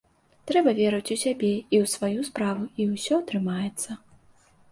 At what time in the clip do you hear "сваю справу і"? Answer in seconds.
1.95-2.87